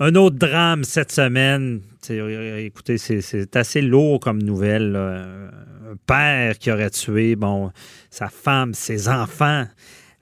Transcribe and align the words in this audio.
Un 0.00 0.14
autre 0.16 0.36
drame 0.36 0.82
cette 0.82 1.12
semaine. 1.12 1.80
Écoutez, 2.08 2.98
c'est 2.98 3.56
assez 3.56 3.80
lourd 3.80 4.20
comme 4.20 4.42
nouvelle. 4.42 4.96
Un 4.96 5.96
père 6.06 6.58
qui 6.58 6.70
aurait 6.72 6.90
tué 6.90 7.36
bon, 7.36 7.70
sa 8.10 8.28
femme, 8.28 8.74
ses 8.74 9.08
enfants. 9.08 9.66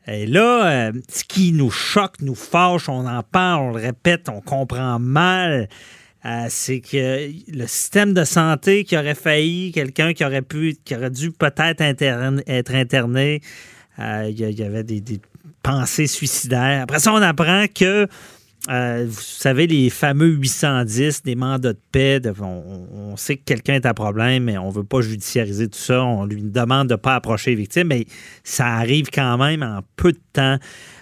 Et 0.06 0.26
là, 0.26 0.88
euh, 0.88 0.92
ce 1.08 1.24
qui 1.24 1.52
nous 1.52 1.70
choque, 1.70 2.20
nous 2.20 2.34
fâche, 2.34 2.88
on 2.88 3.06
en 3.06 3.22
parle, 3.22 3.62
on 3.62 3.70
le 3.70 3.80
répète, 3.80 4.28
on 4.28 4.40
comprend 4.40 4.98
mal. 4.98 5.68
euh, 6.24 6.46
c'est 6.48 6.80
que 6.80 7.30
le 7.52 7.66
système 7.66 8.12
de 8.12 8.24
santé 8.24 8.84
qui 8.84 8.96
aurait 8.96 9.14
failli, 9.14 9.72
quelqu'un 9.72 10.12
qui 10.12 10.24
aurait 10.24 10.42
pu, 10.42 10.76
qui 10.84 10.96
aurait 10.96 11.10
dû 11.10 11.30
peut-être 11.30 11.80
être 11.80 12.74
interné, 12.74 13.40
euh, 13.98 14.28
il 14.28 14.58
y, 14.58 14.64
avait 14.64 14.84
des 14.84 15.20
pensées 15.62 16.08
suicidaires. 16.08 16.82
Après 16.82 16.98
ça, 16.98 17.12
on 17.12 17.22
apprend 17.22 17.66
que 17.72 18.08
euh, 18.70 19.06
vous 19.08 19.20
savez, 19.20 19.66
les 19.66 19.90
fameux 19.90 20.28
810, 20.28 21.24
des 21.24 21.34
mandats 21.34 21.72
de 21.72 21.78
paix, 21.90 22.20
on, 22.40 23.16
sait 23.16 23.36
que 23.36 23.42
quelqu'un 23.42 23.74
est 23.74 23.86
à 23.86 23.92
problème, 23.92 24.44
mais 24.44 24.56
on 24.56 24.68
ne 24.68 24.72
veut 24.72 24.84
pas 24.84 25.00
judiciariser 25.00 25.68
tout 25.68 25.78
ça. 25.78 26.04
On 26.04 26.26
lui 26.26 26.42
demande 26.42 26.88
de 26.88 26.94
ne 26.94 26.96
pas 26.96 27.16
approcher 27.16 27.50
les 27.50 27.56
victimes, 27.56 27.88
mais 27.88 28.06
ça 28.44 28.66
arrive 28.66 29.08
quand 29.12 29.36
même 29.36 29.64
en 29.64 29.80
peu 29.96 30.12
de 30.12 30.20
temps. 30.32 30.58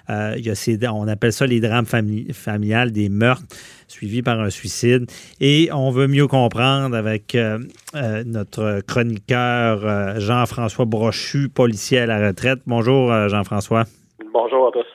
Euh, 0.08 0.34
il 0.38 0.46
y 0.46 0.50
a 0.50 0.54
ces, 0.54 0.78
on 0.88 1.06
appelle 1.06 1.34
ça 1.34 1.46
les 1.46 1.60
drames 1.60 1.84
fami- 1.84 2.32
familiales, 2.32 2.92
des 2.92 3.10
meurtres 3.10 3.44
suivis 3.88 4.22
par 4.22 4.40
un 4.40 4.50
suicide. 4.50 5.04
Et 5.40 5.68
on 5.72 5.90
veut 5.90 6.08
mieux 6.08 6.26
comprendre 6.26 6.96
avec 6.96 7.34
euh, 7.34 7.58
notre 8.24 8.80
chroniqueur 8.86 10.18
Jean-François 10.18 10.86
Brochu, 10.86 11.50
policier 11.50 11.98
à 11.98 12.06
la 12.06 12.26
retraite. 12.26 12.60
Bonjour 12.66 13.12
Jean-François. 13.28 13.84
Bonjour 14.32 14.68
à 14.68 14.70
tous. 14.70 14.86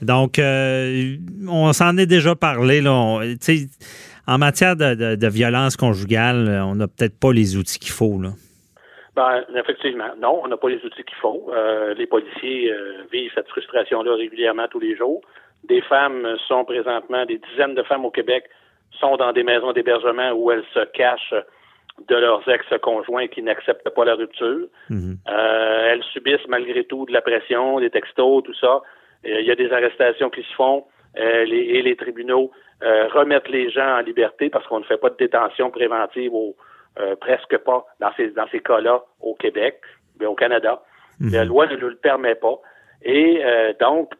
Donc, 0.00 0.38
euh, 0.38 1.16
on 1.48 1.72
s'en 1.72 1.96
est 1.96 2.06
déjà 2.06 2.34
parlé. 2.34 2.80
Là. 2.80 2.92
On- 2.92 3.20
en 4.28 4.38
matière 4.38 4.76
de, 4.76 4.94
de- 4.94 5.14
de 5.16 5.26
violence 5.28 5.76
conjugale, 5.76 6.48
euh, 6.48 6.64
on 6.64 6.74
n'a 6.76 6.86
peut-être 6.88 7.18
pas 7.18 7.32
les 7.32 7.56
outils 7.56 7.78
qu'il 7.78 7.92
faut. 7.92 8.20
Là. 8.20 8.30
Ben, 9.14 9.44
effectivement, 9.56 10.10
non, 10.20 10.40
on 10.44 10.48
n'a 10.48 10.56
pas 10.56 10.68
les 10.68 10.84
outils 10.84 11.02
qu'il 11.04 11.16
faut. 11.20 11.48
Euh, 11.54 11.94
les 11.94 12.06
policiers 12.06 12.70
euh, 12.72 13.02
vivent 13.12 13.30
cette 13.34 13.48
frustration-là 13.48 14.14
régulièrement 14.14 14.66
tous 14.70 14.80
les 14.80 14.96
jours. 14.96 15.20
Des 15.68 15.80
femmes 15.82 16.26
sont 16.48 16.64
présentement, 16.64 17.24
des 17.24 17.40
dizaines 17.50 17.74
de 17.74 17.82
femmes 17.84 18.04
au 18.04 18.10
Québec 18.10 18.44
sont 19.00 19.16
dans 19.16 19.32
des 19.32 19.42
maisons 19.42 19.72
d'hébergement 19.72 20.32
où 20.32 20.50
elles 20.50 20.64
se 20.74 20.84
cachent 20.92 21.34
de 22.08 22.14
leurs 22.16 22.46
ex-conjoints 22.48 23.28
qui 23.28 23.42
n'acceptent 23.42 23.88
pas 23.90 24.04
la 24.04 24.14
rupture. 24.14 24.66
Euh, 24.90 25.88
elles 25.92 26.02
subissent 26.12 26.46
malgré 26.48 26.84
tout 26.84 27.06
de 27.06 27.12
la 27.12 27.22
pression, 27.22 27.80
des 27.80 27.90
textos, 27.90 28.42
tout 28.44 28.54
ça. 28.54 28.82
Euh, 29.26 29.40
Il 29.40 29.46
y 29.46 29.50
a 29.50 29.54
des 29.56 29.72
arrestations 29.72 30.30
qui 30.30 30.42
se 30.42 30.54
font 30.54 30.84
euh, 31.18 31.44
les- 31.44 31.56
et 31.76 31.82
les 31.82 31.96
tribunaux 31.96 32.50
euh, 32.82 33.08
remettent 33.08 33.48
les 33.48 33.70
gens 33.70 33.96
en 33.98 34.00
liberté 34.00 34.50
parce 34.50 34.66
qu'on 34.66 34.80
ne 34.80 34.84
fait 34.84 34.98
pas 34.98 35.08
de 35.08 35.16
détention 35.16 35.70
préventive 35.70 36.34
au, 36.34 36.54
euh, 37.00 37.16
presque 37.16 37.56
pas 37.58 37.86
dans 38.00 38.12
ces 38.18 38.28
dans 38.32 38.46
ces 38.48 38.60
cas-là 38.60 39.02
au 39.20 39.34
Québec, 39.34 39.80
mais 40.20 40.26
au 40.26 40.34
Canada. 40.34 40.82
La 41.32 41.44
loi 41.46 41.66
ne 41.66 41.76
nous 41.76 41.88
le 41.88 41.96
permet 41.96 42.34
pas. 42.34 42.56
Et 43.02 43.40
euh, 43.42 43.72
donc, 43.80 44.12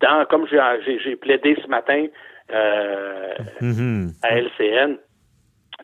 dans, 0.00 0.24
comme 0.24 0.46
j'ai- 0.48 0.80
j'ai 0.86 0.98
j'ai 1.00 1.16
plaidé 1.16 1.56
ce 1.62 1.68
matin 1.68 2.06
euh, 2.50 3.34
Mhm. 3.60 4.08
à 4.22 4.38
LCN, 4.38 4.96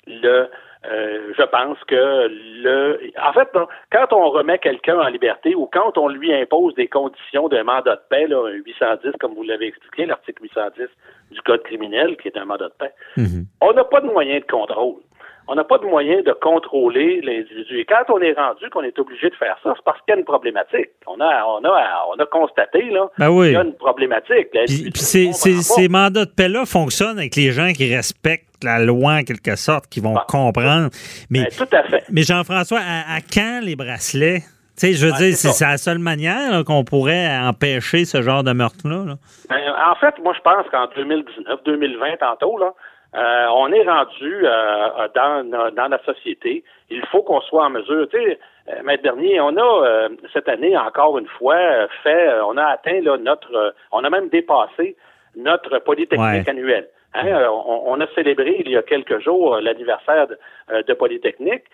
le 0.06 0.48
euh, 0.90 1.32
je 1.36 1.42
pense 1.42 1.76
que 1.86 2.28
le 2.62 3.00
en 3.22 3.32
fait 3.32 3.48
non, 3.54 3.66
quand 3.92 4.12
on 4.12 4.30
remet 4.30 4.58
quelqu'un 4.58 4.98
en 4.98 5.08
liberté 5.08 5.54
ou 5.54 5.66
quand 5.70 5.98
on 5.98 6.08
lui 6.08 6.32
impose 6.32 6.74
des 6.74 6.88
conditions 6.88 7.48
d'un 7.48 7.64
mandat 7.64 7.96
de 7.96 8.02
paix, 8.08 8.26
là, 8.26 8.46
un 8.48 8.52
810 8.52 9.10
comme 9.20 9.34
vous 9.34 9.42
l'avez 9.42 9.66
expliqué, 9.66 10.06
l'article 10.06 10.42
810 10.42 10.86
du 11.32 11.40
code 11.42 11.62
criminel 11.64 12.16
qui 12.16 12.28
est 12.28 12.36
un 12.38 12.46
mandat 12.46 12.68
de 12.68 12.74
paix, 12.78 12.92
Mhm. 13.16 13.44
on 13.60 13.72
n'a 13.74 13.84
pas 13.84 14.00
de 14.00 14.06
moyen 14.06 14.38
de 14.38 14.44
contrôle. 14.50 15.00
On 15.48 15.56
n'a 15.56 15.64
pas 15.64 15.78
de 15.78 15.86
moyen 15.86 16.22
de 16.22 16.30
contrôler 16.32 17.20
l'individu. 17.22 17.80
Et 17.80 17.84
quand 17.84 18.04
on 18.08 18.20
est 18.20 18.34
rendu 18.34 18.70
qu'on 18.70 18.82
est 18.84 18.96
obligé 19.00 19.30
de 19.30 19.34
faire 19.34 19.58
ça, 19.64 19.72
c'est 19.74 19.84
parce 19.84 19.98
qu'il 20.02 20.12
y 20.12 20.16
a 20.16 20.18
une 20.20 20.24
problématique. 20.24 20.90
On 21.08 21.18
a, 21.20 21.44
on 21.44 21.64
a, 21.64 22.04
on 22.08 22.14
a 22.20 22.26
constaté 22.26 22.82
là 22.90 23.10
Ben 23.18 23.30
oui. 23.30 23.46
qu'il 23.46 23.54
y 23.54 23.56
a 23.56 23.62
une 23.64 23.74
problématique. 23.74 24.50
Puis, 24.52 24.92
ces, 24.94 25.32
ces- 25.32 25.88
mandats 25.88 26.24
de 26.24 26.30
paix-là 26.30 26.66
fonctionnent 26.66 27.18
avec 27.18 27.34
les 27.34 27.50
gens 27.50 27.72
qui 27.72 27.92
respectent 27.92 28.46
la 28.64 28.78
loi 28.78 29.12
en 29.14 29.22
quelque 29.22 29.56
sorte, 29.56 29.86
qui 29.88 30.00
vont 30.00 30.16
Ah. 30.16 30.24
comprendre. 30.28 30.90
Mais, 31.30 31.40
Ben, 31.44 31.48
tout 31.66 31.76
à 31.76 31.82
fait. 31.84 32.04
mais 32.10 32.22
Jean-François, 32.22 32.80
à, 32.80 33.16
à 33.16 33.20
quand 33.20 33.60
les 33.62 33.76
bracelets? 33.76 34.40
Tu 34.78 34.86
sais, 34.86 34.92
je 34.94 35.06
veux 35.06 35.12
dire, 35.12 35.34
c'est 35.36 35.64
la 35.66 35.76
seule 35.76 35.98
manière 35.98 36.64
qu'on 36.64 36.84
pourrait 36.84 37.28
empêcher 37.38 38.04
ce 38.06 38.22
genre 38.22 38.42
de 38.42 38.52
meurtre-là. 38.52 39.04
là. 39.06 39.14
Ben, 39.50 39.58
en 39.90 39.94
fait, 39.96 40.14
moi, 40.22 40.32
je 40.34 40.40
pense 40.40 40.66
qu'en 40.70 40.86
2019, 40.96 41.60
2020, 41.66 42.16
tantôt, 42.18 42.56
là, 42.56 42.72
euh, 43.14 43.46
on 43.56 43.70
est 43.72 43.82
rendu 43.82 44.32
euh, 44.46 45.08
dans, 45.14 45.88
la 45.90 45.98
société. 46.04 46.64
Il 46.88 47.04
faut 47.10 47.22
qu'on 47.22 47.40
soit 47.42 47.64
en 47.66 47.70
mesure. 47.70 48.06
Tu 48.10 48.16
sais, 48.18 48.38
euh, 48.70 48.82
Maître 48.84 49.02
Bernier, 49.02 49.40
on 49.40 49.54
a 49.58 50.08
cette 50.32 50.48
année 50.48 50.76
encore 50.78 51.18
une 51.18 51.26
fois 51.26 51.58
fait, 52.02 52.28
on 52.46 52.56
a 52.56 52.64
atteint 52.64 53.00
là, 53.02 53.18
notre, 53.18 53.74
on 53.92 54.02
a 54.04 54.08
même 54.10 54.28
dépassé 54.30 54.96
notre 55.36 55.78
polytechnique 55.80 56.46
Ouais. 56.46 56.48
annuelle. 56.50 56.88
Hein, 57.14 57.26
euh, 57.26 57.48
on, 57.48 57.92
on 57.92 58.00
a 58.00 58.06
célébré 58.14 58.56
il 58.64 58.70
y 58.70 58.76
a 58.76 58.82
quelques 58.82 59.18
jours 59.20 59.54
euh, 59.54 59.60
l'anniversaire 59.60 60.28
de, 60.28 60.38
euh, 60.72 60.82
de 60.82 60.94
Polytechnique, 60.94 61.64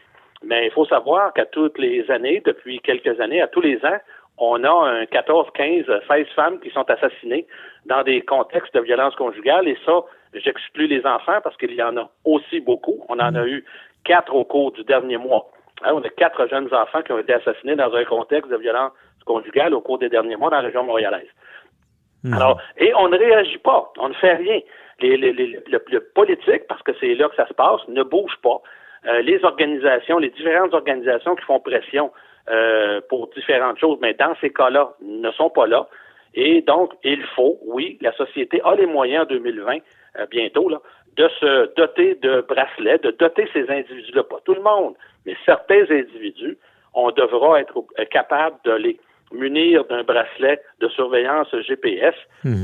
mais 0.43 0.67
il 0.67 0.71
faut 0.73 0.87
savoir 0.87 1.33
qu'à 1.35 1.45
toutes 1.45 1.79
les 1.79 2.11
années, 2.11 2.43
depuis 2.45 2.81
quelques 2.81 3.21
années, 3.21 3.43
à 3.43 3.49
tous 3.49 3.61
les 3.61 3.77
ans, 3.85 3.99
on 4.39 4.65
a 4.65 4.71
un 4.71 5.07
14, 5.07 5.49
15, 5.55 5.85
16 6.09 6.27
femmes 6.35 6.61
qui 6.61 6.71
sont 6.71 6.89
assassinées 6.91 7.47
dans 7.87 8.03
des 8.03 8.21
contextes 8.21 8.75
de 8.75 8.81
violence 8.81 9.15
conjugale. 9.17 9.67
Et 9.67 9.79
ça, 9.87 10.01
j'exclus 10.35 10.89
les 10.89 11.07
enfants 11.07 11.41
parce 11.43 11.57
qu'il 11.57 11.73
y 11.73 11.83
en 11.83 11.97
a 11.97 12.11
aussi 12.25 12.61
beaucoup. 12.61 13.05
On 13.09 13.19
en 13.19 13.35
a 13.35 13.47
eu 13.47 13.65
quatre 14.05 14.35
au 14.35 14.45
cours 14.45 14.73
du 14.73 14.85
dernier 14.85 15.17
mois. 15.17 15.47
Hein, 15.83 15.93
on 15.95 16.03
a 16.03 16.09
quatre 16.11 16.49
jeunes 16.49 16.73
enfants 16.73 17.03
qui 17.03 17.13
ont 17.13 17.19
été 17.19 17.33
assassinés 17.33 17.77
dans 17.77 17.95
un 17.95 18.05
contexte 18.05 18.51
de 18.51 18.57
violence 18.57 18.93
conjugale 19.25 19.75
au 19.75 19.81
cours 19.81 19.99
des 19.99 20.09
derniers 20.11 20.37
mois 20.37 20.51
dans 20.51 20.57
la 20.57 20.63
région 20.63 20.85
montréalaise. 20.85 21.29
Alors, 22.33 22.61
et 22.77 22.93
on 22.95 23.09
ne 23.09 23.17
réagit 23.17 23.59
pas, 23.59 23.93
on 23.99 24.09
ne 24.09 24.15
fait 24.15 24.35
rien. 24.35 24.61
Le, 25.01 25.81
le 25.91 26.01
politique, 26.01 26.67
parce 26.69 26.83
que 26.83 26.93
c'est 27.01 27.15
là 27.15 27.29
que 27.29 27.37
ça 27.37 27.47
se 27.47 27.55
passe, 27.55 27.81
ne 27.89 28.03
bouge 28.03 28.37
pas. 28.43 28.63
Euh, 29.07 29.21
les 29.21 29.45
organisations, 29.45 30.19
les 30.19 30.31
différentes 30.31 30.73
organisations 30.75 31.37
qui 31.37 31.45
font 31.45 31.61
pression 31.61 32.11
euh, 32.49 33.01
pour 33.09 33.29
différentes 33.29 33.79
choses, 33.79 33.99
mais 34.01 34.15
dans 34.15 34.35
ces 34.41 34.51
cas-là, 34.51 34.95
ne 35.03 35.31
sont 35.33 35.51
pas 35.51 35.67
là. 35.67 35.89
Et 36.35 36.63
donc, 36.63 36.93
il 37.03 37.23
faut, 37.35 37.59
oui, 37.65 37.99
la 38.01 38.13
société 38.13 38.61
a 38.65 38.75
les 38.75 38.87
moyens 38.87 39.25
en 39.25 39.27
2020, 39.27 39.79
euh, 40.19 40.27
bientôt, 40.31 40.69
là, 40.69 40.81
de 41.17 41.29
se 41.41 41.75
doter 41.75 42.15
de 42.17 42.43
bracelets, 42.43 42.99
de 42.99 43.11
doter 43.11 43.49
ces 43.53 43.69
individus-là, 43.71 44.23
pas 44.23 44.39
tout 44.45 44.55
le 44.55 44.63
monde, 44.63 44.95
mais 45.25 45.35
certains 45.45 45.91
individus, 45.91 46.59
on 46.95 47.11
devra 47.11 47.61
être 47.61 47.79
euh, 47.99 48.05
capable 48.05 48.57
de 48.65 48.73
les 48.73 49.01
munir 49.33 49.85
d'un 49.87 50.03
bracelet 50.05 50.61
de 50.81 50.89
surveillance 50.89 51.49
GPS 51.63 52.15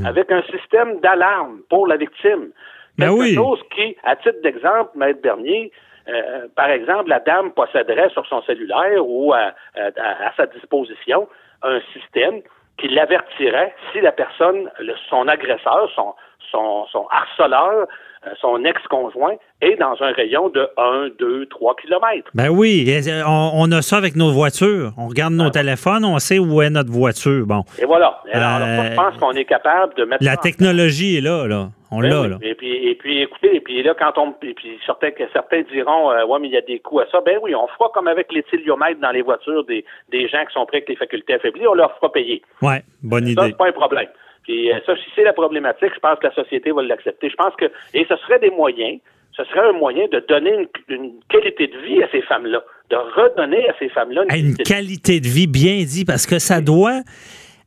avec 0.05 0.31
un 0.31 0.41
système 0.43 0.99
d'alarme 1.01 1.61
pour 1.69 1.87
la 1.87 1.97
victime. 1.97 2.51
Ben 2.97 3.07
Quelque 3.09 3.19
oui. 3.19 3.35
chose 3.35 3.59
qui, 3.75 3.97
à 4.03 4.15
titre 4.15 4.41
d'exemple, 4.43 4.91
Maître 4.95 5.21
Bernier, 5.21 5.71
euh, 6.07 6.47
par 6.55 6.69
exemple, 6.69 7.09
la 7.09 7.19
dame 7.19 7.51
posséderait 7.53 8.09
sur 8.09 8.25
son 8.27 8.41
cellulaire 8.43 9.05
ou 9.05 9.33
à, 9.33 9.53
à- 9.75 10.27
à 10.27 10.33
sa 10.37 10.45
disposition 10.47 11.27
un 11.63 11.79
système 11.93 12.41
qui 12.77 12.87
l'avertirait 12.89 13.73
si 13.91 14.01
la 14.01 14.11
personne, 14.11 14.69
le- 14.79 14.95
son 15.09 15.27
agresseur, 15.27 15.89
son, 15.95 16.13
son, 16.51 16.85
son 16.91 17.05
harceleur, 17.11 17.87
euh, 18.25 18.29
son 18.39 18.63
ex-conjoint 18.63 19.33
est 19.61 19.75
dans 19.75 19.95
un 20.01 20.11
rayon 20.13 20.49
de 20.49 20.67
1, 20.77 21.09
2, 21.19 21.45
3 21.47 21.75
kilomètres. 21.75 22.29
Ben 22.33 22.49
oui, 22.49 22.85
euh, 22.89 23.21
on, 23.27 23.51
on 23.55 23.71
a 23.71 23.81
ça 23.81 23.97
avec 23.97 24.15
nos 24.15 24.31
voitures. 24.31 24.91
On 24.97 25.07
regarde 25.07 25.33
nos 25.33 25.49
téléphones, 25.49 26.05
on 26.05 26.17
sait 26.19 26.39
où 26.39 26.61
est 26.61 26.69
notre 26.69 26.91
voiture. 26.91 27.45
Bon, 27.45 27.63
Et 27.81 27.85
voilà. 27.85 28.21
Alors, 28.31 28.67
Euh, 28.67 28.89
je 28.91 28.95
pense 28.95 29.17
qu'on 29.17 29.31
est 29.33 29.45
capable 29.45 29.93
de 29.95 30.05
mettre 30.05 30.23
la 30.23 30.33
ça 30.33 30.39
en 30.39 30.41
technologie 30.41 31.17
est 31.17 31.21
là, 31.21 31.47
là. 31.47 31.67
On 31.95 32.01
l'a, 32.01 32.21
oui. 32.21 32.29
là. 32.29 32.37
Et 32.41 32.55
puis, 32.55 32.89
et 32.89 32.95
puis, 32.95 33.21
écoutez, 33.21 33.55
et 33.55 33.59
puis 33.59 33.83
là, 33.83 33.93
quand 33.97 34.17
on, 34.17 34.33
et 34.41 34.53
puis 34.53 34.79
certains, 34.85 35.11
certains 35.31 35.61
diront, 35.71 36.11
euh, 36.11 36.25
ouais, 36.25 36.39
mais 36.39 36.47
il 36.47 36.53
y 36.53 36.57
a 36.57 36.61
des 36.61 36.79
coûts 36.79 36.99
à 36.99 37.05
ça. 37.11 37.21
Ben 37.21 37.37
oui, 37.41 37.53
on 37.53 37.67
fera 37.67 37.89
comme 37.93 38.07
avec 38.07 38.31
l'éthylomètre 38.33 38.99
dans 38.99 39.11
les 39.11 39.21
voitures 39.21 39.63
des, 39.65 39.85
des 40.11 40.27
gens 40.27 40.43
qui 40.45 40.53
sont 40.53 40.65
prêts 40.65 40.77
avec 40.77 40.89
les 40.89 40.95
facultés 40.95 41.35
affaiblies, 41.35 41.67
on 41.67 41.75
leur 41.75 41.95
fera 41.97 42.11
payer. 42.11 42.41
Ouais, 42.61 42.83
bonne 43.03 43.25
Ça, 43.25 43.31
idée. 43.31 43.41
c'est 43.47 43.57
pas 43.57 43.67
un 43.67 43.71
problème. 43.73 44.07
Puis 44.43 44.71
euh, 44.71 44.79
ça, 44.85 44.95
si 44.95 45.03
c'est 45.15 45.23
la 45.23 45.33
problématique, 45.33 45.91
je 45.93 45.99
pense 45.99 46.19
que 46.19 46.27
la 46.27 46.33
société 46.33 46.71
va 46.71 46.81
l'accepter. 46.81 47.29
Je 47.29 47.35
pense 47.35 47.55
que 47.55 47.65
et 47.93 48.05
ce 48.09 48.15
serait 48.17 48.39
des 48.39 48.49
moyens, 48.49 48.99
ce 49.35 49.43
serait 49.45 49.69
un 49.69 49.73
moyen 49.73 50.07
de 50.11 50.19
donner 50.27 50.67
une, 50.89 51.13
qualité 51.29 51.67
de 51.67 51.77
vie 51.79 52.03
à 52.03 52.09
ces 52.11 52.21
femmes-là, 52.21 52.63
de 52.89 52.95
redonner 52.95 53.67
à 53.69 53.73
ces 53.79 53.89
femmes-là 53.89 54.23
une, 54.29 54.47
une 54.47 54.57
qualité 54.57 55.19
de 55.19 55.27
vie 55.27 55.47
bien 55.47 55.83
dit, 55.83 56.05
parce 56.05 56.25
que 56.25 56.39
ça 56.39 56.61
doit 56.61 57.01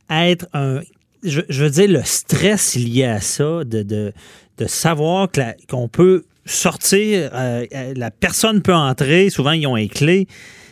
être 0.09 0.45
un 0.53 0.79
je, 1.23 1.63
veux 1.63 1.69
dire, 1.69 1.89
le 1.89 2.03
stress 2.03 2.75
lié 2.75 3.05
à 3.05 3.21
ça, 3.21 3.63
de, 3.63 3.83
de, 3.83 4.13
de 4.57 4.65
savoir 4.65 5.27
qu'on 5.69 5.87
peut 5.87 6.23
sortir, 6.45 7.29
euh, 7.33 7.65
euh, 7.73 7.93
la 7.95 8.11
personne 8.11 8.61
peut 8.61 8.73
entrer, 8.73 9.29
souvent 9.29 9.51
ils 9.51 9.67
ont 9.67 9.75
les 9.75 9.89
clés. 9.89 10.27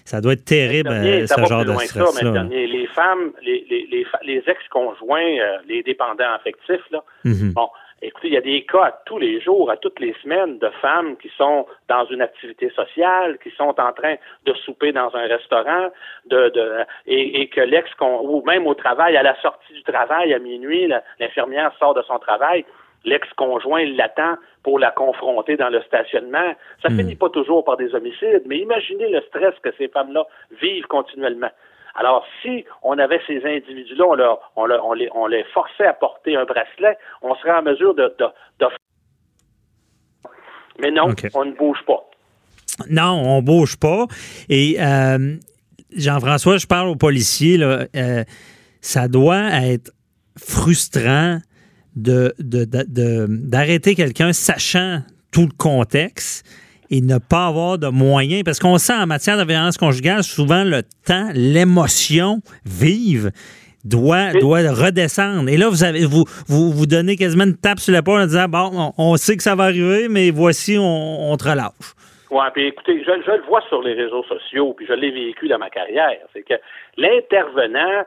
Ça 0.05 0.21
doit 0.21 0.33
être 0.33 0.45
terrible, 0.45 0.89
euh, 0.89 1.25
ce 1.25 1.45
genre 1.45 1.65
de 1.65 1.73
stress 1.73 2.21
là. 2.21 2.43
Les 2.43 2.87
femmes, 2.93 3.31
les, 3.41 3.65
les, 3.69 3.87
les, 3.91 4.05
les 4.23 4.43
ex-conjoints, 4.47 5.37
les 5.67 5.81
dépendants 5.83 6.31
affectifs, 6.35 6.85
là, 6.91 7.03
mm-hmm. 7.25 7.53
bon, 7.53 7.67
Écoutez, 8.07 8.27
il 8.27 8.33
y 8.35 8.37
a 8.37 8.41
des 8.41 8.63
cas 8.65 8.99
tous 9.07 9.17
les 9.17 9.41
jours, 9.41 9.71
à 9.71 9.77
toutes 9.77 9.99
les 9.99 10.13
semaines, 10.21 10.59
de 10.59 10.69
femmes 10.79 11.17
qui 11.17 11.29
sont 11.35 11.65
dans 11.89 12.05
une 12.05 12.21
activité 12.21 12.69
sociale, 12.69 13.39
qui 13.39 13.49
sont 13.49 13.73
en 13.79 13.93
train 13.93 14.15
de 14.45 14.53
souper 14.53 14.91
dans 14.91 15.15
un 15.15 15.25
restaurant, 15.25 15.89
de, 16.27 16.49
de 16.49 16.85
et, 17.07 17.47
que 17.47 17.61
l'ex 17.61 17.89
ou 17.99 18.43
même 18.45 18.67
au 18.67 18.75
travail, 18.75 19.17
à 19.17 19.23
la 19.23 19.35
sortie 19.41 19.73
du 19.73 19.81
travail 19.81 20.35
à 20.35 20.39
minuit, 20.39 20.87
l'infirmière 21.19 21.73
sort 21.79 21.95
de 21.95 22.03
son 22.03 22.19
travail, 22.19 22.63
l'ex-conjoint 23.05 23.85
l'attend 23.95 24.35
pour 24.61 24.77
la 24.77 24.91
confronter 24.91 25.57
dans 25.57 25.69
le 25.69 25.81
stationnement. 25.81 26.53
Ça 26.83 26.89
hmm. 26.89 26.97
finit 26.97 27.15
pas 27.15 27.29
toujours 27.29 27.63
par 27.65 27.77
des 27.77 27.95
homicides, 27.95 28.43
mais 28.45 28.59
imaginez 28.59 29.09
le 29.09 29.21
stress 29.21 29.55
que 29.63 29.69
ces 29.79 29.87
femmes-là 29.87 30.27
vivent 30.61 30.87
continuellement. 30.87 31.51
Alors, 31.95 32.25
si 32.41 32.65
on 32.83 32.97
avait 32.97 33.21
ces 33.25 33.41
individus-là, 33.45 34.37
on, 34.55 35.27
les, 35.27 35.43
forçait 35.53 35.85
à 35.85 35.93
porter 35.93 36.35
un 36.35 36.43
bracelet, 36.43 36.97
on 37.21 37.33
serait 37.35 37.53
en 37.53 37.63
mesure 37.63 37.95
de... 37.95 38.13
Mais 40.79 40.91
non, 40.91 41.07
on 41.33 41.45
ne 41.45 41.53
bouge 41.53 41.79
pas. 41.87 42.03
Non, 42.89 43.21
on 43.23 43.37
ne 43.37 43.45
bouge 43.45 43.77
pas. 43.77 44.07
Et 44.49 44.75
euh, 44.79 45.37
Jean-François, 45.95 46.57
je 46.57 46.67
parle 46.67 46.89
aux 46.89 46.97
policiers, 46.97 47.57
euh, 47.61 48.23
ça 48.81 49.07
doit 49.07 49.49
être 49.63 49.91
frustrant 50.37 51.39
d'arrêter 51.95 53.95
quelqu'un 53.95 54.33
sachant 54.33 54.99
tout 55.31 55.47
le 55.49 55.57
contexte 55.57 56.45
et 56.95 57.01
ne 57.01 57.17
pas 57.17 57.47
avoir 57.47 57.77
de 57.77 57.87
moyens. 57.87 58.43
Parce 58.43 58.59
qu'on 58.59 58.77
sent 58.77 58.93
en 58.93 59.07
matière 59.07 59.37
de 59.37 59.43
violence 59.43 59.77
conjugale, 59.77 60.23
souvent 60.23 60.63
le 60.63 60.81
temps, 61.05 61.29
l'émotion 61.33 62.37
vive 62.65 63.31
doit, 63.83 64.31
doit 64.33 64.59
redescendre. 64.59 65.49
Et 65.49 65.57
là, 65.57 65.69
vous 65.69 65.83
avez 65.83 66.05
vous, 66.05 66.25
vous, 66.47 66.71
vous 66.71 66.85
donnez 66.85 67.15
quasiment 67.15 67.43
une 67.43 67.57
tape 67.57 67.79
sur 67.79 67.93
l'épaule 67.93 68.21
en 68.21 68.25
disant 68.25 68.47
Bon, 68.47 68.93
on, 68.97 69.15
sait 69.17 69.37
que 69.37 69.43
ça 69.43 69.55
va 69.55 69.65
arriver, 69.65 70.07
mais 70.09 70.31
voici, 70.31 70.77
on, 70.79 71.31
on 71.31 71.37
te 71.37 71.49
relâche. 71.49 71.93
Oui, 72.31 72.43
puis 72.53 72.67
écoutez, 72.67 73.03
je, 73.03 73.11
je, 73.25 73.31
le 73.31 73.43
vois 73.43 73.61
sur 73.69 73.81
les 73.81 73.93
réseaux 73.93 74.23
sociaux, 74.23 74.73
puis 74.73 74.85
je 74.87 74.93
l'ai 74.93 75.11
vécu 75.11 75.47
dans 75.47 75.59
ma 75.59 75.69
carrière. 75.69 76.17
C'est 76.33 76.43
que 76.43 76.55
l'intervenant, 76.97 78.03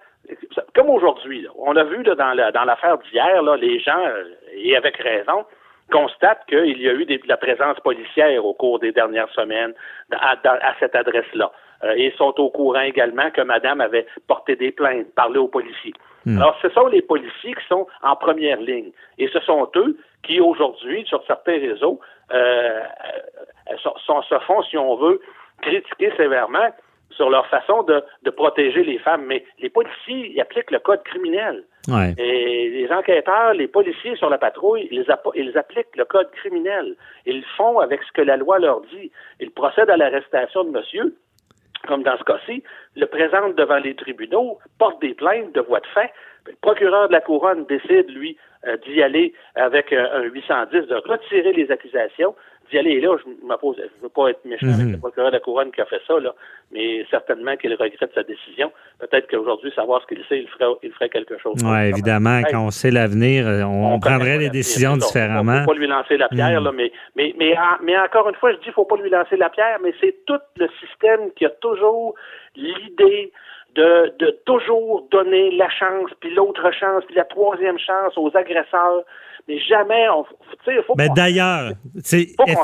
comme 0.75 0.90
aujourd'hui, 0.90 1.46
on 1.56 1.76
a 1.76 1.85
vu 1.85 2.02
là, 2.02 2.14
dans 2.14 2.64
l'affaire 2.64 2.99
d'hier, 2.99 3.43
les 3.56 3.79
gens, 3.81 4.05
euh, 4.06 4.25
et 4.55 4.76
avec 4.76 4.96
raison, 4.96 5.44
constate 5.90 6.44
qu'il 6.46 6.81
y 6.81 6.88
a 6.88 6.93
eu 6.93 7.05
de 7.05 7.19
la 7.26 7.37
présence 7.37 7.79
policière 7.81 8.44
au 8.44 8.55
cours 8.55 8.79
des 8.79 8.93
dernières 8.93 9.31
semaines 9.31 9.75
à, 10.12 10.37
cette 10.81 10.94
adresse-là. 10.94 11.50
Euh, 11.85 11.94
ils 11.96 12.12
sont 12.12 12.35
au 12.38 12.50
courant 12.50 12.81
également 12.81 13.31
que 13.31 13.40
Madame 13.40 13.81
avait 13.81 14.06
porté 14.26 14.56
des 14.56 14.73
plaintes, 14.73 15.06
parlé 15.14 15.38
aux 15.38 15.49
policiers. 15.49 15.94
Hmm. 16.26 16.38
Alors, 16.38 16.58
ce 16.61 16.69
sont 16.70 16.88
les 16.88 17.02
policiers 17.02 17.55
qui 17.55 17.67
sont 17.69 17.87
en 18.02 18.17
première 18.17 18.61
ligne. 18.61 18.90
Et 19.19 19.29
ce 19.29 19.40
sont 19.40 19.70
eux 19.76 19.96
qui, 20.23 20.40
aujourd'hui, 20.40 21.05
sur 21.06 21.25
certains 21.26 21.58
réseaux, 21.58 22.00
euh, 22.32 22.81
euh 23.70 23.76
se 23.76 24.38
font, 24.46 24.62
si 24.62 24.76
on 24.76 24.96
veut, 24.96 25.20
critiquer 25.62 26.12
sévèrement 26.17 26.70
sur 27.11 27.31
leur 27.31 27.47
façon 27.47 27.83
de, 27.83 28.03
de, 28.23 28.31
protéger 28.31 28.85
les 28.85 28.99
femmes. 28.99 29.25
Mais 29.27 29.45
les 29.59 29.71
policiers 29.71 30.33
ils 30.35 30.41
appliquent 30.41 30.71
le 30.71 30.79
code 30.79 31.03
criminel. 31.03 31.65
Et 32.19 32.69
les 32.69 32.93
enquêteurs, 32.93 33.55
les 33.55 33.67
policiers 33.67 34.15
sur 34.17 34.29
la 34.29 34.37
patrouille, 34.37 34.89
ils, 34.91 35.07
ils, 35.35 35.59
appliquent 35.59 35.97
le 35.97 36.05
code 36.05 36.31
criminel. 36.33 36.97
Ils 37.25 37.45
font 37.57 37.79
avec 37.79 38.03
ce 38.03 38.13
que 38.13 38.21
la 38.21 38.37
loi 38.37 38.59
leur 38.59 38.83
dit. 38.83 39.11
Ils 39.41 39.51
procèdent 39.51 39.89
à 39.89 39.97
l'arrestation 39.97 40.65
de 40.65 40.71
monsieur, 40.71 41.17
comme 41.87 42.03
dans 42.03 42.19
ce 42.19 42.25
cas-ci, 42.25 42.63
le 42.97 43.07
présentent 43.07 43.57
devant 43.57 43.79
les 43.79 43.95
tribunaux, 43.95 44.59
portent 44.79 45.01
des 45.01 45.15
plaintes 45.15 45.55
de 45.55 45.61
voie 45.61 45.81
de 45.81 45.87
fait. 45.87 46.13
Le 46.47 46.55
procureur 46.61 47.09
de 47.09 47.13
la 47.13 47.21
couronne 47.21 47.65
décide, 47.67 48.11
lui, 48.11 48.37
euh, 48.67 48.77
d'y 48.79 49.03
aller 49.03 49.33
avec 49.55 49.93
euh, 49.93 50.07
un 50.13 50.23
810, 50.23 50.89
de 50.89 50.95
retirer 50.97 51.53
les 51.53 51.71
accusations, 51.71 52.35
d'y 52.70 52.79
aller. 52.79 52.93
Et 52.93 53.00
là, 53.00 53.17
je 53.19 53.31
je 53.31 54.03
veux 54.03 54.09
pas 54.09 54.31
être 54.31 54.44
méchant 54.44 54.67
avec 54.67 54.87
mhm. 54.87 54.93
le 54.93 54.99
procureur 54.99 55.31
de 55.31 55.37
la 55.37 55.41
couronne 55.41 55.70
qui 55.70 55.81
a 55.81 55.87
fait 55.87 56.00
ça, 56.06 56.19
là, 56.19 56.35
mais 56.73 57.05
certainement 57.11 57.56
qu'il 57.56 57.73
regrette 57.73 58.11
sa 58.15 58.23
décision. 58.23 58.73
Peut-être 58.99 59.29
qu'aujourd'hui, 59.31 59.73
savoir 59.75 60.03
ce 60.03 60.06
qu'il 60.06 60.25
sait, 60.29 60.41
il 60.41 60.49
ferait, 60.49 60.70
il 60.82 60.93
ferait 60.93 61.09
quelque 61.09 61.38
chose. 61.38 61.55
Oui, 61.65 61.88
évidemment, 61.88 62.41
quand 62.50 62.67
on 62.67 62.70
sait 62.70 62.91
l'avenir, 62.91 63.47
euh, 63.47 63.62
on, 63.62 63.99
prendrait 64.00 64.38
des 64.38 64.50
décisions 64.50 64.97
différemment. 64.97 65.53
Il 65.53 65.56
ne 65.56 65.65
faut 65.65 65.73
pas 65.73 65.79
lui 65.79 65.87
lancer 65.87 66.17
la 66.17 66.29
pierre, 66.29 66.61
mhm. 66.61 66.65
là, 66.65 66.73
mais, 66.73 66.93
mais, 67.17 67.35
mais, 67.38 67.55
mais 67.82 67.99
encore 67.99 68.29
une 68.29 68.37
fois, 68.37 68.53
je 68.53 68.56
dis 68.56 68.62
qu'il 68.62 68.71
ne 68.71 68.75
faut 68.75 68.85
pas 68.85 68.97
lui 68.97 69.11
lancer 69.11 69.37
la 69.37 69.50
pierre, 69.50 69.79
mais 69.82 69.93
c'est 70.00 70.25
tout 70.26 70.41
le 70.56 70.69
système 70.81 71.31
qui 71.37 71.47
a 71.47 71.50
toujours 71.50 72.14
l'idée 72.56 73.32
de, 73.75 74.12
de 74.19 74.31
toujours 74.44 75.06
donner 75.11 75.50
la 75.53 75.69
chance, 75.71 76.11
puis 76.21 76.35
l'autre 76.35 76.71
chance, 76.73 77.05
puis 77.06 77.14
la 77.14 77.25
troisième 77.25 77.79
chance 77.79 78.17
aux 78.17 78.35
agresseurs. 78.37 79.05
Mais 79.47 79.59
jamais, 79.61 80.06
on, 80.11 80.25
faut 80.25 80.94
Mais 80.99 81.09
d'ailleurs, 81.09 81.73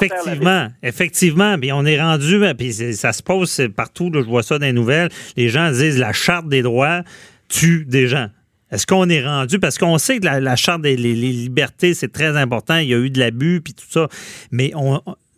effectivement, 0.01 0.69
effectivement, 0.83 1.59
puis 1.59 1.73
on 1.73 1.85
est 1.85 2.01
rendu, 2.01 2.41
puis 2.57 2.73
ça 2.73 3.13
se 3.13 3.23
pose 3.23 3.69
partout, 3.77 4.11
je 4.13 4.21
vois 4.21 4.43
ça 4.43 4.59
dans 4.59 4.67
les 4.67 4.73
nouvelles, 4.73 5.09
les 5.37 5.49
gens 5.49 5.71
disent 5.71 5.99
la 5.99 6.13
charte 6.13 6.49
des 6.49 6.63
droits 6.63 7.03
tue 7.49 7.85
des 7.87 8.09
gens. 8.09 8.29
Est-ce 8.71 8.87
qu'on 8.87 9.09
est 9.09 9.25
rendu? 9.25 9.61
Parce 9.61 9.79
qu'on 9.79 9.99
sait 9.99 10.19
que 10.19 10.27
la, 10.27 10.57
charte 10.57 10.83
des 10.83 10.97
libertés, 10.97 11.95
c'est 11.95 12.13
très 12.13 12.37
important. 12.37 12.77
Il 12.77 12.89
y 12.89 12.95
a 12.95 12.99
eu 12.99 13.11
de 13.11 13.21
l'abus, 13.21 13.61
puis 13.61 13.73
tout 13.73 13.87
ça. 13.89 14.09
Mais 14.51 14.73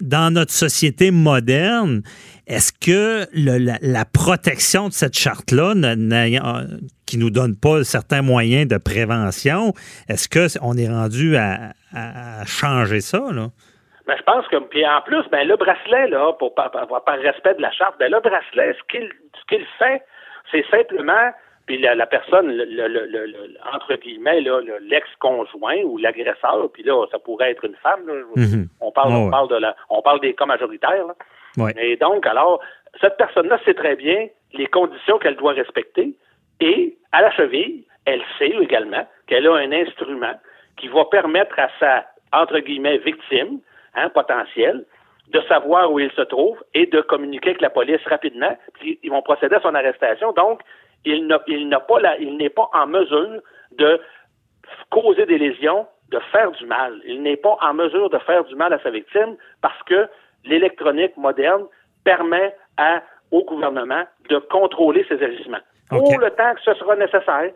dans 0.00 0.30
notre 0.32 0.52
société 0.52 1.10
moderne, 1.10 2.02
est-ce 2.46 2.72
que 2.72 3.26
la, 3.34 4.04
protection 4.04 4.88
de 4.88 4.94
cette 4.94 5.18
charte-là, 5.18 5.74
euh, 5.76 6.66
qui 7.04 7.18
nous 7.18 7.30
donne 7.30 7.56
pas 7.56 7.84
certains 7.84 8.22
moyens 8.22 8.68
de 8.68 8.76
prévention, 8.76 9.74
est-ce 10.08 10.28
qu'on 10.28 10.76
est 10.76 10.88
rendu 10.88 11.36
à, 11.36 11.74
changer 12.46 13.00
ça? 13.00 13.22
Ben, 14.06 14.16
je 14.16 14.22
pense 14.22 14.46
que, 14.48 14.56
puis 14.56 14.86
en 14.86 15.00
plus, 15.02 15.24
ben, 15.30 15.46
le 15.46 15.56
bracelet, 15.56 16.08
là, 16.08 16.32
pour, 16.34 16.54
par, 16.54 16.70
respect 17.18 17.54
de 17.54 17.62
la 17.62 17.72
charte, 17.72 17.98
ben, 17.98 18.10
le 18.10 18.20
bracelet, 18.20 18.74
ce 18.74 18.82
qu'il 18.88 19.10
ce 19.34 19.44
qu'il 19.46 19.66
fait, 19.78 20.02
c'est 20.50 20.64
simplement 20.70 21.32
puis 21.66 21.78
la, 21.78 22.06
personne, 22.06 22.46
le, 22.48 23.56
entre 23.74 23.96
guillemets, 23.96 24.40
l'ex-conjoint 24.82 25.78
ou 25.84 25.98
l'agresseur, 25.98 26.70
puis 26.72 26.84
là, 26.84 27.04
ça 27.10 27.18
pourrait 27.18 27.50
être 27.50 27.64
une 27.64 27.74
femme. 27.82 28.02
Mhm. 28.36 28.68
On 28.80 28.92
parle, 28.92 29.12
on 29.12 29.30
parle 29.30 29.48
de 29.48 29.56
la, 29.56 29.74
on 29.90 30.00
parle 30.00 30.20
des 30.20 30.32
cas 30.34 30.46
majoritaires. 30.46 31.06
Et 31.76 31.96
donc, 31.96 32.24
alors, 32.24 32.60
cette 33.00 33.16
personne-là 33.16 33.58
sait 33.64 33.74
très 33.74 33.96
bien 33.96 34.28
les 34.52 34.66
conditions 34.66 35.18
qu'elle 35.18 35.34
doit 35.34 35.54
respecter, 35.54 36.14
et 36.60 36.96
à 37.10 37.22
la 37.22 37.32
cheville, 37.32 37.84
elle 38.04 38.22
sait 38.38 38.54
également 38.62 39.04
qu'elle 39.26 39.48
a 39.48 39.54
un 39.54 39.72
instrument 39.72 40.34
qui 40.76 40.86
va 40.86 41.04
permettre 41.06 41.58
à 41.58 41.68
sa 41.80 42.06
entre 42.32 42.60
guillemets 42.60 42.98
victime, 42.98 43.58
hein, 43.96 44.08
potentielle, 44.10 44.84
de 45.28 45.40
savoir 45.48 45.90
où 45.90 45.98
il 45.98 46.10
se 46.12 46.22
trouve 46.22 46.62
et 46.74 46.86
de 46.86 47.00
communiquer 47.00 47.50
avec 47.50 47.60
la 47.60 47.70
police 47.70 48.00
rapidement. 48.06 48.56
Puis 48.74 48.98
ils 49.02 49.10
vont 49.10 49.22
procéder 49.22 49.56
à 49.56 49.60
son 49.60 49.74
arrestation. 49.74 50.32
Donc, 50.32 50.60
il 51.04 51.26
n'a 51.26 51.38
pas 51.80 52.16
il 52.18 52.36
n'est 52.36 52.50
pas 52.50 52.68
en 52.72 52.86
mesure 52.86 53.40
de 53.72 54.00
causer 54.90 55.26
des 55.26 55.38
lésions, 55.38 55.86
de 56.10 56.18
faire 56.32 56.50
du 56.52 56.66
mal. 56.66 57.00
Il 57.04 57.22
n'est 57.22 57.36
pas 57.36 57.56
en 57.60 57.74
mesure 57.74 58.10
de 58.10 58.18
faire 58.18 58.44
du 58.44 58.54
mal 58.54 58.72
à 58.72 58.78
sa 58.80 58.90
victime 58.90 59.36
parce 59.60 59.80
que 59.84 60.08
l'électronique 60.44 61.16
moderne 61.16 61.64
permet 62.04 62.54
à, 62.76 63.02
au 63.30 63.44
gouvernement 63.44 64.04
de 64.28 64.38
contrôler 64.38 65.04
ses 65.08 65.22
agissements. 65.22 65.62
Pour 65.88 66.18
le 66.18 66.30
temps 66.30 66.54
que 66.54 66.62
ce 66.62 66.74
sera 66.74 66.96
nécessaire. 66.96 67.50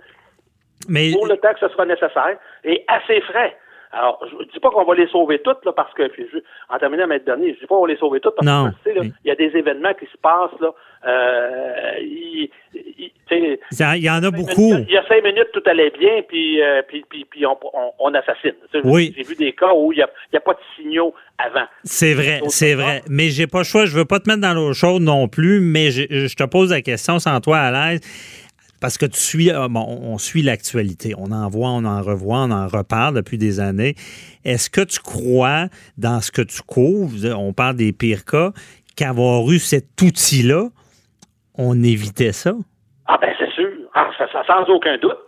Mais... 0.89 1.13
Pour 1.13 1.27
le 1.27 1.37
temps 1.37 1.53
que 1.53 1.61
ce 1.61 1.69
sera 1.69 1.85
nécessaire 1.85 2.39
et 2.65 2.85
à 2.89 3.01
ses 3.07 3.21
frais. 3.23 3.57
Alors, 3.93 4.25
je 4.31 4.37
ne 4.37 4.45
dis 4.45 4.61
pas 4.61 4.71
qu'on 4.71 4.85
va 4.85 4.95
les 4.95 5.09
sauver 5.09 5.41
toutes, 5.41 5.65
là, 5.65 5.73
parce 5.73 5.93
que, 5.95 6.07
puis 6.09 6.25
je, 6.33 6.39
en 6.69 6.79
terminant 6.79 7.09
ma 7.09 7.19
dernier, 7.19 7.49
je 7.49 7.55
ne 7.55 7.61
dis 7.61 7.67
pas 7.67 7.75
qu'on 7.75 7.87
va 7.87 7.93
les 7.93 7.99
sauver 7.99 8.21
toutes, 8.21 8.37
parce 8.37 8.47
non. 8.47 8.71
que, 8.85 8.91
il 9.03 9.13
y 9.25 9.31
a 9.31 9.35
des 9.35 9.57
événements 9.57 9.95
qui 9.95 10.07
se 10.07 10.17
passent, 10.23 10.59
là, 10.61 10.73
euh, 11.07 11.99
il, 12.01 12.51
il, 12.75 14.03
y 14.03 14.11
en 14.11 14.23
a 14.23 14.31
beaucoup. 14.31 14.75
il 14.75 14.91
y 14.91 14.97
a 14.97 15.07
cinq 15.09 15.25
minutes, 15.25 15.49
tout 15.53 15.63
allait 15.67 15.91
bien, 15.91 16.23
puis, 16.29 16.63
euh, 16.63 16.83
puis, 16.87 17.05
puis, 17.09 17.25
puis 17.25 17.45
on, 17.47 17.59
on, 17.99 18.15
assassine. 18.15 18.55
Oui. 18.85 19.13
J'ai 19.17 19.25
vu 19.25 19.35
des 19.35 19.53
cas 19.53 19.73
où 19.75 19.93
il 19.93 19.97
n'y 19.97 20.03
a, 20.03 20.09
a, 20.35 20.41
pas 20.41 20.53
de 20.53 20.59
signaux 20.77 21.13
avant. 21.39 21.67
C'est 21.83 22.15
vrai, 22.15 22.41
c'est 22.47 22.75
vrai. 22.75 23.03
Mais 23.09 23.31
j'ai 23.31 23.49
pas 23.49 23.59
le 23.59 23.65
choix, 23.65 23.87
je 23.87 23.97
veux 23.97 24.05
pas 24.05 24.21
te 24.21 24.29
mettre 24.29 24.43
dans 24.43 24.55
l'eau 24.55 24.73
chaude 24.73 25.03
non 25.03 25.27
plus, 25.27 25.61
mais 25.61 25.91
je, 25.91 26.03
je 26.29 26.37
te 26.37 26.45
pose 26.45 26.71
la 26.71 26.83
question 26.83 27.19
sans 27.19 27.41
toi 27.41 27.59
à 27.59 27.71
l'aise 27.93 28.01
parce 28.81 28.99
que 28.99 29.07
tu 29.07 29.19
suis, 29.19 29.51
euh, 29.51 29.69
bon, 29.69 29.85
on 29.87 30.19
suit 30.19 30.43
l'actualité. 30.43 31.15
On 31.19 31.31
en 31.33 31.49
voit, 31.49 31.71
on 31.71 31.85
en 31.85 32.03
revoit, 32.03 32.39
on 32.39 32.51
en 32.51 32.67
reparle 32.67 33.15
depuis 33.15 33.39
des 33.39 33.61
années. 33.61 33.95
Est-ce 34.45 34.71
que 34.71 34.81
tu 34.81 35.01
crois 35.01 35.67
dans 35.99 36.21
ce 36.21 36.31
que 36.31 36.43
tu 36.43 36.63
couvres, 36.63 37.15
on 37.37 37.53
parle 37.53 37.77
des 37.77 37.93
pires 37.93 38.25
cas, 38.25 38.51
qu'avoir 38.97 39.51
eu 39.51 39.59
cet 39.59 40.01
outil-là, 40.03 40.69
on 41.57 41.83
évitait 41.83 42.33
ça? 42.33 42.55
Ah 43.07 43.19
ben 43.21 43.33
c'est 43.39 43.51
sûr, 43.51 43.69
ah, 43.95 44.11
ça, 44.19 44.27
sans 44.47 44.65
aucun 44.73 44.97
doute. 44.99 45.19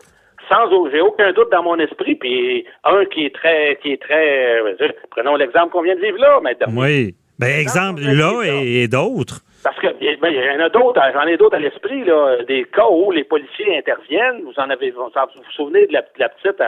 Sans 0.48 0.90
j'ai 0.90 1.00
aucun 1.00 1.32
doute 1.32 1.50
dans 1.50 1.62
mon 1.62 1.78
esprit. 1.78 2.14
Puis 2.14 2.64
un 2.84 3.04
qui 3.06 3.26
est 3.26 3.34
très, 3.34 3.78
qui 3.82 3.92
est 3.92 4.02
très, 4.02 4.60
euh, 4.60 4.88
prenons 5.10 5.36
l'exemple 5.36 5.70
qu'on 5.70 5.82
vient 5.82 5.94
de 5.94 6.00
vivre 6.00 6.18
là, 6.18 6.40
maintenant. 6.40 6.72
Oui. 6.74 7.14
Ben 7.38 7.58
exemple 7.58 8.02
là 8.02 8.42
et 8.44 8.86
d'autres. 8.88 9.42
Parce 9.62 9.78
que 9.78 9.86
ben, 9.86 10.32
il 10.32 10.34
y 10.34 10.50
en 10.50 10.64
a 10.64 10.68
d'autres, 10.68 11.00
j'en 11.12 11.26
ai 11.26 11.36
d'autres 11.36 11.56
à 11.56 11.60
l'esprit, 11.60 12.04
là, 12.04 12.42
des 12.42 12.64
cas 12.64 12.88
où 12.90 13.12
les 13.12 13.22
policiers 13.22 13.78
interviennent. 13.78 14.42
Vous 14.42 14.58
en 14.58 14.68
avez, 14.70 14.90
vous 14.90 15.04
vous, 15.04 15.52
souvenez 15.54 15.86
de 15.86 15.92
la, 15.92 16.02
petite 16.02 16.62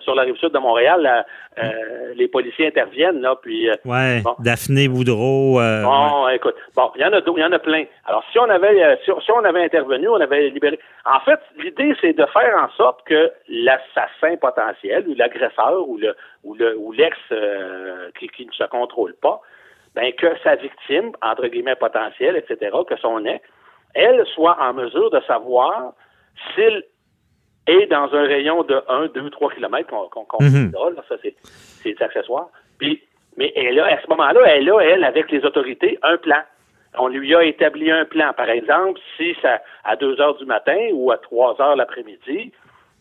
sur 0.00 0.14
la 0.14 0.22
rive 0.22 0.36
sud 0.36 0.52
de 0.52 0.58
Montréal, 0.58 1.24
euh, 1.58 1.70
les 2.16 2.28
policiers 2.28 2.66
interviennent 2.66 3.20
là, 3.22 3.36
puis. 3.40 3.70
Euh, 3.70 3.74
ouais. 3.86 4.22
Daphné 4.40 4.88
Boudreau. 4.88 5.58
Euh, 5.58 5.82
bon, 5.82 6.28
écoute, 6.28 6.56
bon, 6.76 6.90
il 6.96 7.02
y 7.02 7.04
en 7.04 7.12
a, 7.12 7.20
il 7.24 7.40
y 7.40 7.44
en 7.44 7.52
a 7.52 7.58
plein. 7.58 7.84
Alors, 8.04 8.24
si 8.30 8.38
on 8.38 8.50
avait, 8.50 8.98
si, 9.04 9.30
on 9.32 9.44
avait 9.44 9.64
intervenu, 9.64 10.08
on 10.08 10.20
avait 10.20 10.50
libéré. 10.50 10.78
En 11.06 11.20
fait, 11.20 11.40
l'idée, 11.56 11.94
c'est 12.00 12.12
de 12.12 12.26
faire 12.26 12.62
en 12.62 12.68
sorte 12.76 13.06
que 13.06 13.32
l'assassin 13.48 14.36
potentiel 14.36 15.06
ou 15.08 15.14
l'agresseur 15.14 15.88
ou 15.88 15.96
le 15.96 16.14
ou 16.42 16.54
le 16.54 16.76
ou 16.76 16.92
l'ex 16.92 17.16
qui, 18.18 18.28
qui 18.28 18.46
ne 18.46 18.52
se 18.52 18.64
contrôle 18.64 19.14
pas 19.14 19.40
ben, 19.94 20.12
que 20.12 20.26
sa 20.42 20.56
victime, 20.56 21.12
entre 21.22 21.46
guillemets 21.46 21.76
potentielle, 21.76 22.36
etc., 22.36 22.76
que 22.88 22.96
son 22.96 23.24
ex, 23.24 23.44
elle 23.94 24.24
soit 24.34 24.56
en 24.60 24.74
mesure 24.74 25.10
de 25.10 25.20
savoir 25.20 25.92
s'il 26.54 26.84
est 27.66 27.86
dans 27.86 28.12
un 28.12 28.26
rayon 28.26 28.64
de 28.64 28.82
1, 28.88 29.06
2, 29.14 29.30
3 29.30 29.52
kilomètres 29.52 29.88
qu'on 29.88 30.24
qu 30.24 30.44
mm 30.44 30.72
là, 30.72 31.02
ça 31.08 31.16
c'est 31.22 32.02
accessoire. 32.02 32.48
Puis, 32.78 33.02
mais 33.36 33.52
elle 33.56 33.78
a, 33.80 33.86
à 33.86 34.00
ce 34.00 34.08
moment-là, 34.08 34.40
elle 34.46 34.68
a, 34.70 34.80
elle, 34.80 35.04
avec 35.04 35.30
les 35.30 35.44
autorités, 35.44 35.98
un 36.02 36.16
plan. 36.16 36.42
On 36.96 37.08
lui 37.08 37.34
a 37.34 37.42
établi 37.42 37.90
un 37.90 38.04
plan. 38.04 38.32
Par 38.36 38.48
exemple, 38.48 39.00
si 39.16 39.34
ça 39.42 39.60
à 39.84 39.96
2 39.96 40.20
heures 40.20 40.36
du 40.36 40.44
matin 40.44 40.78
ou 40.92 41.10
à 41.10 41.18
3 41.18 41.60
heures 41.60 41.76
l'après-midi, 41.76 42.52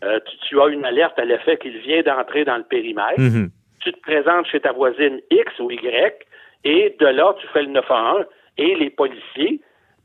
euh, 0.03 0.19
tu, 0.47 0.59
as 0.59 0.67
une 0.67 0.85
alerte 0.85 1.17
à 1.19 1.25
l'effet 1.25 1.57
qu'il 1.57 1.77
vient 1.79 2.01
d'entrer 2.01 2.43
dans 2.43 2.57
le 2.57 2.63
périmètre, 2.63 3.19
mm-hmm. 3.19 3.49
tu 3.79 3.93
te 3.93 3.99
présentes 4.01 4.47
chez 4.47 4.59
ta 4.59 4.71
voisine 4.71 5.21
X 5.31 5.59
ou 5.59 5.71
Y, 5.71 6.25
et 6.63 6.95
de 6.99 7.05
là, 7.05 7.35
tu 7.39 7.47
fais 7.47 7.63
le 7.63 7.71
911 7.71 8.25
et 8.57 8.75
les 8.75 8.89
policiers, 8.89 9.61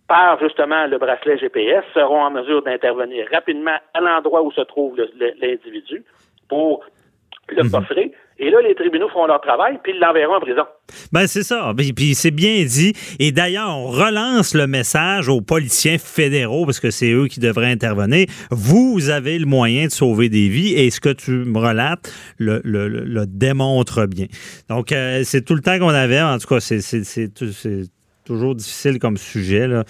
par 0.06 0.38
justement 0.40 0.86
le 0.86 0.98
bracelet 0.98 1.38
GPS, 1.38 1.84
seront 1.94 2.22
en 2.22 2.30
mesure 2.30 2.62
d'intervenir 2.62 3.28
rapidement 3.32 3.76
à 3.94 4.00
l'endroit 4.00 4.42
où 4.42 4.50
se 4.52 4.62
trouve 4.62 4.96
l'individu 5.40 6.02
pour 6.48 6.84
le 7.48 7.62
mhm. 7.62 7.70
coffrer. 7.70 8.12
Et 8.40 8.50
là, 8.50 8.60
les 8.60 8.74
tribunaux 8.74 9.08
font 9.08 9.26
leur 9.26 9.40
travail, 9.40 9.78
puis 9.82 9.92
ils 9.94 10.00
l'enverront 10.00 10.36
en 10.36 10.40
prison. 10.40 10.62
Ben 11.12 11.26
c'est 11.26 11.42
ça. 11.42 11.72
Puis 11.76 12.14
c'est 12.14 12.30
bien 12.30 12.64
dit. 12.64 12.92
Et 13.18 13.32
d'ailleurs, 13.32 13.70
on 13.70 13.86
relance 13.88 14.54
le 14.54 14.66
message 14.66 15.28
aux 15.28 15.40
policiers 15.40 15.98
fédéraux, 15.98 16.64
parce 16.64 16.78
que 16.78 16.90
c'est 16.90 17.10
eux 17.10 17.26
qui 17.26 17.40
devraient 17.40 17.70
intervenir. 17.70 18.26
Vous 18.50 19.10
avez 19.10 19.38
le 19.38 19.46
moyen 19.46 19.86
de 19.86 19.90
sauver 19.90 20.28
des 20.28 20.48
vies, 20.48 20.74
et 20.74 20.90
ce 20.90 21.00
que 21.00 21.12
tu 21.12 21.32
me 21.32 21.58
relates 21.58 22.12
le, 22.38 23.24
démontre 23.26 24.06
bien. 24.06 24.26
Donc, 24.68 24.92
euh, 24.92 25.22
c'est 25.24 25.44
tout 25.44 25.54
le 25.54 25.60
temps 25.60 25.78
qu'on 25.78 25.88
avait. 25.88 26.20
En 26.20 26.38
tout 26.38 26.46
cas, 26.46 26.60
c'est 26.60 26.78
toujours 28.28 28.54
difficile 28.54 28.98
comme 28.98 29.16
sujet. 29.16 29.66
Là. 29.66 29.82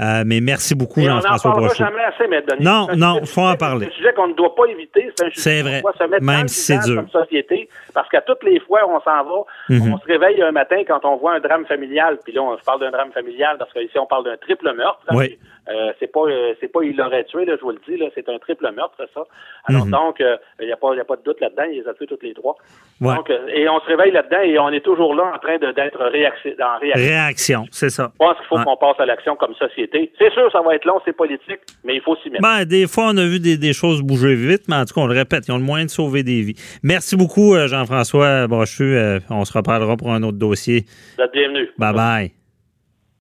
Euh, 0.00 0.22
mais 0.24 0.40
merci 0.40 0.76
beaucoup, 0.76 1.00
Jean-François 1.00 1.50
Brochu. 1.52 1.78
jamais 1.78 2.04
assez, 2.04 2.28
mais 2.28 2.42
Non, 2.60 2.86
non, 2.96 3.18
il 3.20 3.26
faut 3.26 3.42
en 3.42 3.56
parler. 3.56 3.86
C'est 3.86 3.92
un 3.92 3.96
sujet 3.96 4.12
qu'on 4.14 4.28
ne 4.28 4.34
doit 4.34 4.54
pas 4.54 4.66
éviter. 4.66 5.10
C'est 5.16 5.26
un 5.26 5.30
sujet 5.30 5.62
vrai. 5.62 5.80
doit 5.80 5.92
se 5.98 6.04
mettre 6.04 6.24
Même 6.24 6.46
si 6.46 6.60
c'est 6.60 6.78
dur. 6.84 6.96
comme 6.96 7.08
société. 7.08 7.68
Parce 7.92 8.08
qu'à 8.08 8.20
toutes 8.20 8.44
les 8.44 8.60
fois 8.60 8.80
on 8.88 9.00
s'en 9.00 9.24
va, 9.24 9.44
mhm. 9.70 9.92
on 9.92 9.98
se 9.98 10.04
réveille 10.04 10.40
un 10.42 10.52
matin 10.52 10.76
quand 10.86 11.04
on 11.04 11.16
voit 11.16 11.34
un 11.34 11.40
drame 11.40 11.66
familial. 11.66 12.18
Puis 12.22 12.32
là, 12.32 12.42
on 12.42 12.56
parle 12.64 12.80
d'un 12.80 12.90
drame 12.90 13.10
familial 13.12 13.56
parce 13.58 13.72
qu'ici, 13.72 13.98
on 13.98 14.06
parle 14.06 14.24
d'un 14.24 14.36
triple 14.36 14.72
meurtre. 14.74 15.00
Oui. 15.12 15.38
Euh, 15.70 15.92
c'est 16.00 16.10
pas 16.10 16.20
euh, 16.20 16.54
c'est 16.60 16.68
pas 16.68 16.82
il 16.82 16.96
l'aurait 16.96 17.24
tué, 17.24 17.44
là, 17.44 17.54
je 17.56 17.62
vous 17.62 17.70
le 17.70 17.80
dis, 17.86 17.96
là, 17.96 18.06
c'est 18.14 18.28
un 18.28 18.38
triple 18.38 18.70
meurtre, 18.74 18.96
ça. 19.12 19.24
Alors 19.64 19.84
mhm. 19.84 19.90
donc, 19.90 20.16
il 20.20 20.24
euh, 20.24 20.36
n'y 20.64 20.72
a, 20.72 20.76
pas, 20.76 20.94
y 20.94 21.00
a 21.00 21.04
pas 21.04 21.16
de 21.16 21.22
doute 21.22 21.40
là-dedans, 21.40 21.64
il 21.70 21.80
les 21.80 21.88
a 21.88 21.94
tués 21.94 22.06
toutes 22.06 22.22
les 22.22 22.32
trois. 22.32 22.56
Donc, 23.00 23.30
et 23.30 23.68
on 23.68 23.78
se 23.80 23.86
réveille 23.86 24.12
là-dedans 24.12 24.40
et 24.40 24.58
on 24.58 24.70
est 24.70 24.80
toujours 24.80 25.14
là 25.14 25.32
en 25.34 25.38
train 25.38 25.58
d'être 25.58 26.02
réaction, 26.06 26.52
dans 26.58 26.78
réaction. 26.78 27.08
Réaction, 27.08 27.64
c'est 27.70 27.90
ça. 27.90 28.10
Je 28.14 28.18
pense 28.18 28.36
qu'il 28.38 28.46
faut 28.46 28.56
qu'on 28.56 28.76
passe 28.76 28.98
à 28.98 29.06
l'action 29.06 29.36
comme 29.36 29.54
société. 29.54 30.10
C'est 30.18 30.32
sûr, 30.32 30.50
ça 30.50 30.62
va 30.62 30.74
être 30.74 30.86
long, 30.86 31.00
c'est 31.04 31.12
politique, 31.12 31.60
mais 31.84 31.96
il 31.96 32.00
faut 32.00 32.16
s'y 32.16 32.30
mettre. 32.30 32.42
Ben, 32.42 32.64
des 32.64 32.86
fois, 32.86 33.10
on 33.12 33.16
a 33.18 33.24
vu 33.24 33.38
des, 33.38 33.58
des, 33.58 33.72
choses 33.72 34.02
bouger 34.02 34.34
vite, 34.34 34.62
mais 34.68 34.76
en 34.76 34.84
tout 34.84 34.94
cas, 34.94 35.02
on 35.02 35.06
le 35.06 35.14
répète, 35.14 35.46
ils 35.48 35.52
ont 35.52 35.58
le 35.58 35.64
moyen 35.64 35.84
de 35.84 35.90
sauver 35.90 36.22
des 36.22 36.40
vies. 36.40 36.56
Merci 36.82 37.16
beaucoup, 37.16 37.54
Jean-François 37.66 38.46
Brochu. 38.46 38.96
on 39.30 39.44
se 39.44 39.52
reparlera 39.52 39.96
pour 39.96 40.10
un 40.12 40.22
autre 40.22 40.38
dossier. 40.38 40.84
Vous 41.18 41.24
êtes 41.24 41.32
bienvenu. 41.32 41.68
Bye 41.78 41.94
bye. 41.94 42.37